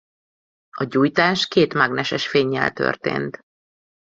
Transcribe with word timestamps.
A 0.77 0.83
gyújtás 0.83 1.47
két 1.47 1.73
mágneses 1.73 2.27
fénnyel 2.27 2.71
történt. 2.73 3.39